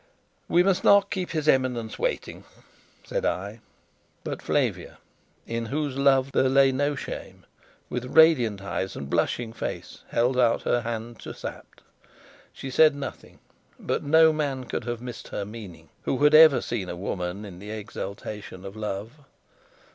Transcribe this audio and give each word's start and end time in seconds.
"We 0.49 0.63
must 0.63 0.83
not 0.83 1.11
keep 1.11 1.29
his 1.29 1.47
Eminence 1.47 1.99
waiting," 1.99 2.43
said 3.03 3.23
I. 3.23 3.59
But 4.23 4.41
Flavia, 4.41 4.97
in 5.45 5.67
whose 5.67 5.95
love 5.95 6.31
there 6.31 6.49
lay 6.49 6.71
no 6.71 6.95
shame, 6.95 7.45
with 7.87 8.05
radiant 8.17 8.63
eyes 8.63 8.95
and 8.95 9.11
blushing 9.11 9.53
face, 9.53 9.99
held 10.09 10.39
out 10.39 10.63
her 10.63 10.81
hand 10.81 11.19
to 11.19 11.35
Sapt. 11.35 11.83
She 12.51 12.71
said 12.71 12.95
nothing, 12.95 13.37
but 13.79 14.01
no 14.01 14.33
man 14.33 14.63
could 14.63 14.85
have 14.85 15.03
missed 15.03 15.27
her 15.27 15.45
meaning, 15.45 15.89
who 16.01 16.17
had 16.23 16.33
ever 16.33 16.61
seen 16.61 16.89
a 16.89 16.95
woman 16.95 17.45
in 17.45 17.59
the 17.59 17.69
exultation 17.69 18.65
of 18.65 18.75
love. 18.75 19.11